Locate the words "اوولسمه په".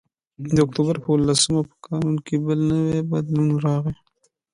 1.11-1.75